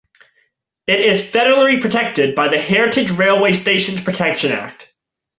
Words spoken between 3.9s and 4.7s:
Protection